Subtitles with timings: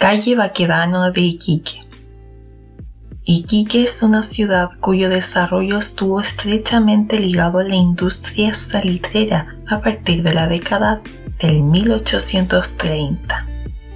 [0.00, 1.78] Calle Baquedano de Iquique.
[3.22, 10.22] Iquique es una ciudad cuyo desarrollo estuvo estrechamente ligado a la industria salitrera a partir
[10.22, 11.02] de la década
[11.38, 13.46] del 1830,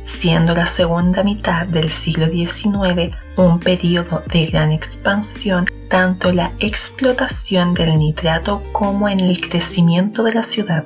[0.03, 6.53] siendo la segunda mitad del siglo XIX un periodo de gran expansión tanto en la
[6.61, 10.84] explotación del nitrato como en el crecimiento de la ciudad.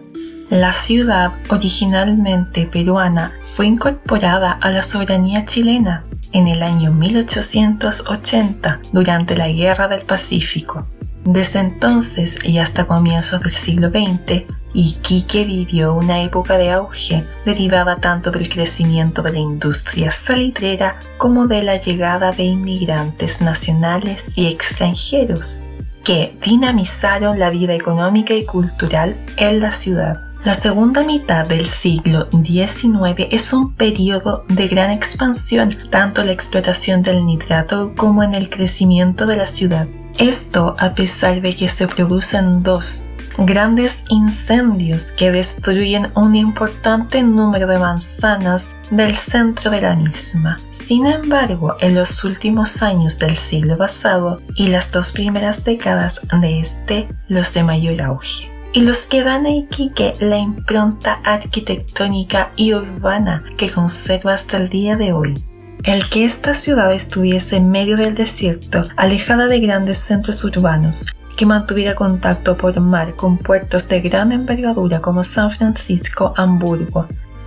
[0.51, 9.37] La ciudad, originalmente peruana, fue incorporada a la soberanía chilena en el año 1880 durante
[9.37, 10.87] la Guerra del Pacífico.
[11.25, 17.97] Desde entonces y hasta comienzos del siglo XX, Iquique vivió una época de auge derivada
[17.97, 24.47] tanto del crecimiento de la industria salitrera como de la llegada de inmigrantes nacionales y
[24.47, 25.63] extranjeros
[26.05, 30.28] que dinamizaron la vida económica y cultural en la ciudad.
[30.45, 36.33] La segunda mitad del siglo XIX es un periodo de gran expansión tanto en la
[36.33, 39.89] explotación del nitrato como en el crecimiento de la ciudad.
[40.17, 47.67] Esto a pesar de que se producen dos grandes incendios que destruyen un importante número
[47.67, 50.57] de manzanas del centro de la misma.
[50.71, 56.61] Sin embargo, en los últimos años del siglo pasado y las dos primeras décadas de
[56.61, 62.75] este, los de mayor auge y los que dan a Iquique la impronta arquitectónica y
[62.75, 65.45] urbana que conserva hasta el día de hoy.
[65.85, 71.47] El que esta ciudad estuviese en medio del desierto, alejada de grandes centros urbanos, que
[71.47, 77.07] mantuviera contacto por mar con puertos de gran envergadura como San Francisco, Hamburgo,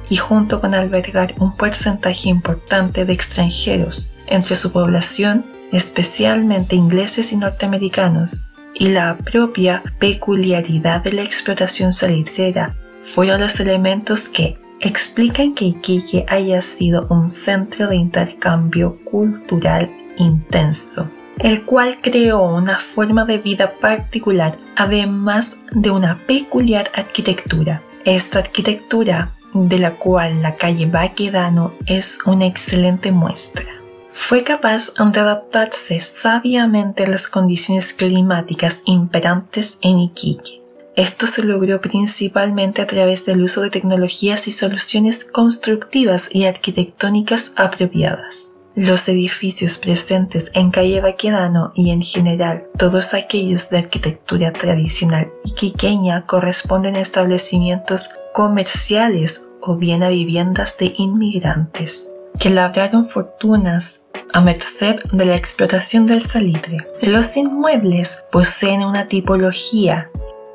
[0.09, 7.37] y junto con albergar un porcentaje importante de extranjeros entre su población, especialmente ingleses y
[7.37, 15.65] norteamericanos, y la propia peculiaridad de la explotación salitrera fueron los elementos que explican que
[15.65, 23.37] Iquique haya sido un centro de intercambio cultural intenso, el cual creó una forma de
[23.37, 27.81] vida particular, además de una peculiar arquitectura.
[28.05, 33.80] Esta arquitectura, de la cual la calle Baquedano es una excelente muestra
[34.13, 40.61] fue capaz de adaptarse sabiamente a las condiciones climáticas imperantes en Iquique.
[40.95, 47.53] Esto se logró principalmente a través del uso de tecnologías y soluciones constructivas y arquitectónicas
[47.55, 48.55] apropiadas.
[48.75, 56.25] Los edificios presentes en Calle Baquedano y en general todos aquellos de arquitectura tradicional iquiqueña
[56.25, 64.97] corresponden a establecimientos comerciales o bien a viviendas de inmigrantes que labraron fortunas a merced
[65.11, 66.77] de la explotación del salitre.
[67.01, 70.09] Los inmuebles poseen una tipología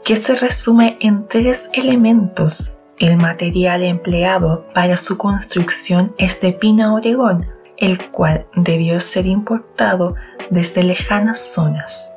[0.05, 2.73] que se resume en tres elementos.
[2.99, 10.15] El material empleado para su construcción es de pina Oregón, el cual debió ser importado
[10.51, 12.16] desde lejanas zonas.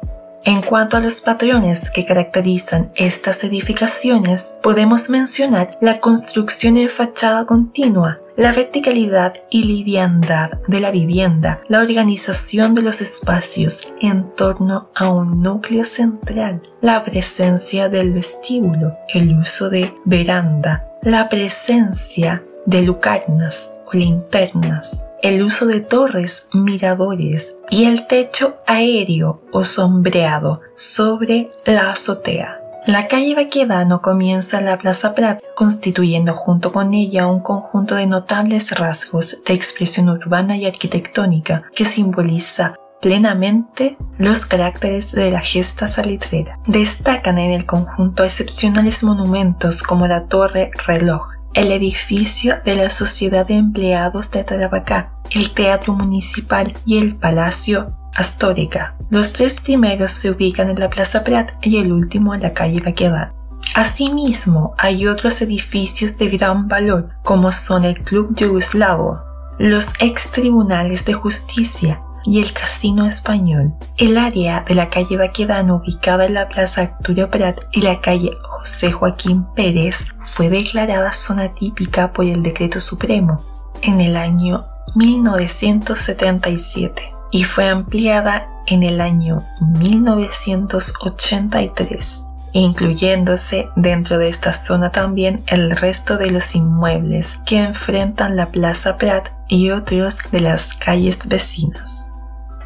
[0.50, 7.46] En cuanto a los patrones que caracterizan estas edificaciones, podemos mencionar la construcción en fachada
[7.46, 14.90] continua, la verticalidad y liviandad de la vivienda, la organización de los espacios en torno
[14.96, 22.82] a un núcleo central, la presencia del vestíbulo, el uso de veranda, la presencia de
[22.82, 31.50] lucarnas o linternas, el uso de torres, miradores y el techo aéreo o sombreado sobre
[31.66, 32.60] la azotea.
[32.88, 38.08] La calle Baquedano comienza en la Plaza Prat, constituyendo junto con ella un conjunto de
[38.08, 45.88] notables rasgos de expresión urbana y arquitectónica que simboliza plenamente los caracteres de la gesta
[45.88, 46.60] salitrera.
[46.68, 53.48] Destacan en el conjunto excepcionales monumentos como la Torre Reloj, el edificio de la Sociedad
[53.48, 58.96] de Empleados de Tarapacá, el Teatro Municipal y el Palacio Astórica.
[59.10, 62.82] Los tres primeros se ubican en la Plaza Prat y el último en la calle
[62.82, 63.34] Baquedano.
[63.76, 69.22] Asimismo, hay otros edificios de gran valor, como son el Club Yugoslavo,
[69.60, 73.76] los ex tribunales de justicia y el Casino Español.
[73.98, 78.32] El área de la calle Baquedano ubicada en la Plaza Arturo Prat y la calle
[78.44, 83.42] José Joaquín Pérez fue declarada zona típica por el Decreto Supremo
[83.82, 94.54] en el año 1977 y fue ampliada en el año 1983 incluyéndose dentro de esta
[94.54, 100.42] zona también el resto de los inmuebles que enfrentan la Plaza Prat y otros de
[100.42, 102.09] las calles vecinas.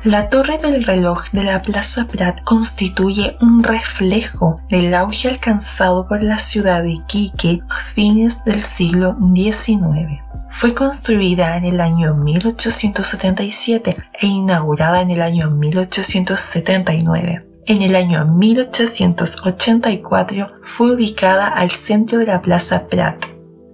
[0.03, 6.21] La torre del reloj de la Plaza Prat constituye un reflejo del auge alcanzado por
[6.21, 10.21] la ciudad de Iquique a fines del siglo XIX.
[10.49, 17.47] Fue construida en el año 1877 e inaugurada en el año 1879.
[17.65, 23.25] En el año 1884 fue ubicada al centro de la Plaza Prat,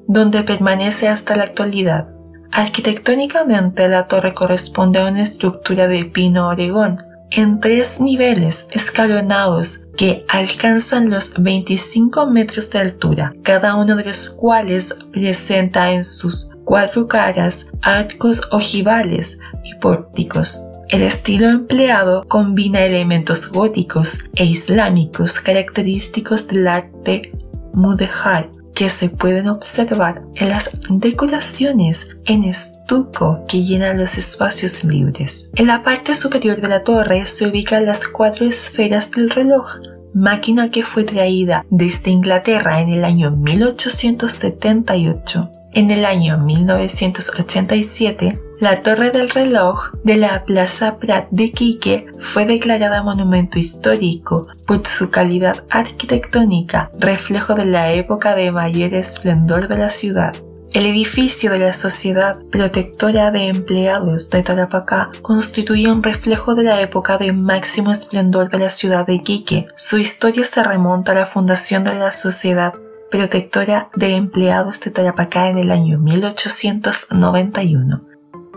[0.08, 2.19] donde permanece hasta la actualidad.
[2.52, 6.98] Arquitectónicamente la torre corresponde a una estructura de pino oregón
[7.32, 14.32] en tres niveles escalonados que alcanzan los 25 metros de altura, cada uno de los
[14.32, 20.64] cuales presenta en sus cuatro caras arcos ojivales y pórticos.
[20.90, 27.32] El estilo empleado combina elementos góticos e islámicos característicos del arte
[27.74, 28.50] mudéjar
[28.80, 35.52] que se pueden observar en las decoraciones en estuco que llenan los espacios libres.
[35.56, 39.82] En la parte superior de la torre se ubican las cuatro esferas del reloj,
[40.14, 45.52] máquina que fue traída desde Inglaterra en el año 1878.
[45.74, 52.46] En el año 1987, la torre del reloj de la Plaza Prat de Quique fue
[52.46, 59.78] declarada monumento histórico por su calidad arquitectónica, reflejo de la época de mayor esplendor de
[59.78, 60.34] la ciudad.
[60.74, 66.82] El edificio de la Sociedad Protectora de Empleados de Tarapacá constituye un reflejo de la
[66.82, 69.68] época de máximo esplendor de la ciudad de Quique.
[69.76, 72.74] Su historia se remonta a la fundación de la Sociedad
[73.12, 78.10] Protectora de Empleados de Tarapacá en el año 1891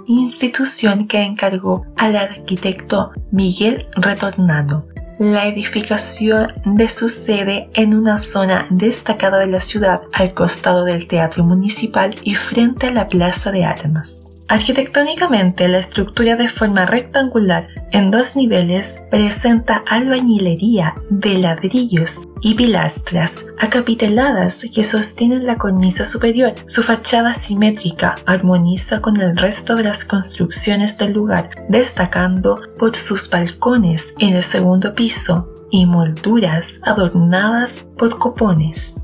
[0.07, 4.87] institución que encargó al arquitecto Miguel Retornado
[5.19, 11.07] la edificación de su sede en una zona destacada de la ciudad al costado del
[11.07, 14.25] Teatro Municipal y frente a la Plaza de Armas.
[14.49, 23.45] Arquitectónicamente, la estructura de forma rectangular en dos niveles presenta albañilería de ladrillos y pilastras
[23.59, 26.55] acapiteladas que sostienen la cornisa superior.
[26.67, 33.29] Su fachada simétrica armoniza con el resto de las construcciones del lugar, destacando por sus
[33.29, 38.97] balcones en el segundo piso y molduras adornadas por copones.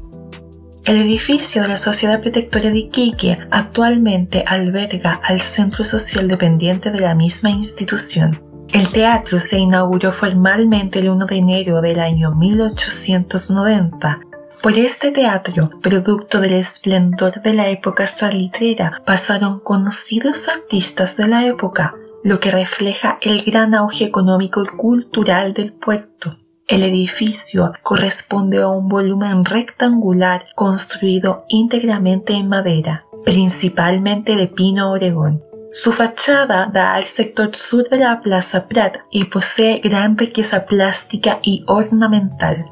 [0.84, 7.00] El edificio de la Sociedad Protectora de Iquique actualmente alberga al Centro Social dependiente de
[7.00, 8.47] la misma institución.
[8.72, 14.20] El teatro se inauguró formalmente el 1 de enero del año 1890.
[14.62, 21.46] Por este teatro, producto del esplendor de la época salitrera, pasaron conocidos artistas de la
[21.46, 26.36] época, lo que refleja el gran auge económico y cultural del puerto.
[26.66, 35.40] El edificio corresponde a un volumen rectangular construido íntegramente en madera, principalmente de pino oregón.
[35.70, 41.40] Su fachada da al sector sur de la Plaza Prat y posee gran riqueza plástica
[41.42, 42.64] y ornamental.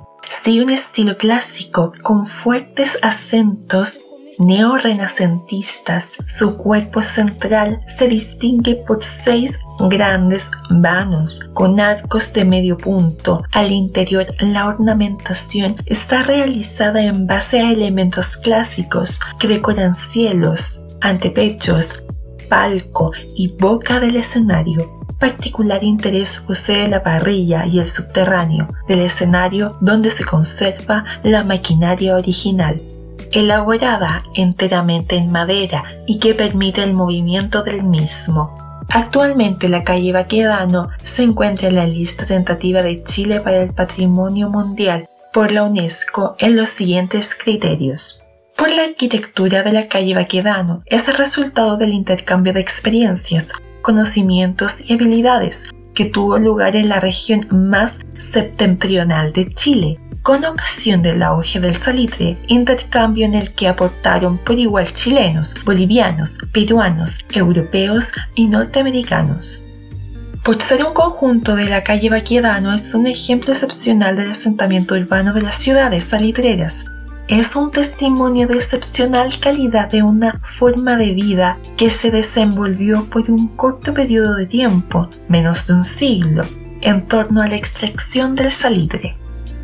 [0.42, 4.00] Sigue un estilo clásico con fuertes acentos
[4.38, 6.12] neorrenacentistas.
[6.26, 9.59] Su cuerpo central se distingue por seis
[9.90, 13.42] grandes vanos con arcos de medio punto.
[13.52, 22.02] Al interior la ornamentación está realizada en base a elementos clásicos que decoran cielos, antepechos,
[22.48, 25.00] palco y boca del escenario.
[25.18, 32.16] Particular interés posee la parrilla y el subterráneo del escenario donde se conserva la maquinaria
[32.16, 32.82] original
[33.32, 38.56] elaborada enteramente en madera y que permite el movimiento del mismo.
[38.88, 44.48] Actualmente la calle Baquedano se encuentra en la lista tentativa de Chile para el Patrimonio
[44.48, 48.22] Mundial por la UNESCO en los siguientes criterios.
[48.56, 54.88] Por la arquitectura de la calle Baquedano es el resultado del intercambio de experiencias, conocimientos
[54.88, 61.22] y habilidades que tuvo lugar en la región más septentrional de Chile, con ocasión del
[61.22, 68.48] auge del salitre, intercambio en el que aportaron por igual chilenos, bolivianos, peruanos, europeos y
[68.48, 69.66] norteamericanos.
[70.42, 75.34] Por ser un conjunto de la calle Baquedano es un ejemplo excepcional del asentamiento urbano
[75.34, 76.86] de las ciudades salitreras,
[77.28, 83.30] es un testimonio de excepcional calidad de una forma de vida que se desenvolvió por
[83.30, 86.45] un corto periodo de tiempo, menos de un siglo,
[86.80, 89.16] en torno a la extracción del salitre.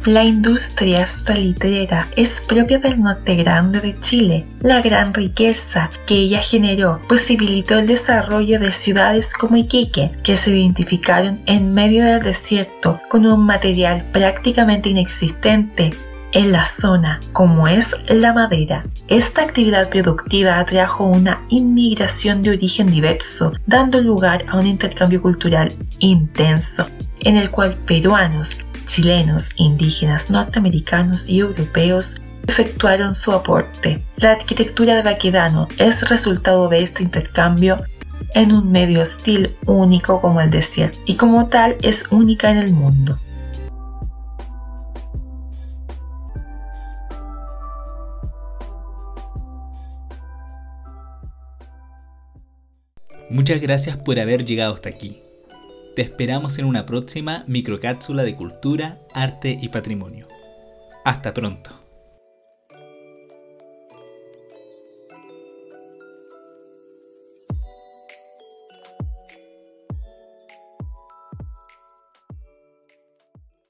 [0.06, 4.44] La industria salitrera es propia del norte grande de Chile.
[4.58, 10.50] La gran riqueza que ella generó posibilitó el desarrollo de ciudades como Iquique, que se
[10.50, 15.92] identificaron en medio del desierto con un material prácticamente inexistente
[16.32, 18.84] en la zona, como es la madera.
[19.08, 25.74] Esta actividad productiva atrajo una inmigración de origen diverso, dando lugar a un intercambio cultural
[25.98, 26.88] intenso,
[27.20, 34.04] en el cual peruanos, chilenos, indígenas, norteamericanos y europeos efectuaron su aporte.
[34.16, 37.76] La arquitectura de Baquedano es resultado de este intercambio
[38.34, 42.72] en un medio hostil único como el desierto y como tal es única en el
[42.72, 43.18] mundo.
[53.32, 55.22] Muchas gracias por haber llegado hasta aquí.
[55.96, 60.28] Te esperamos en una próxima microcápsula de cultura, arte y patrimonio.
[61.02, 61.81] Hasta pronto.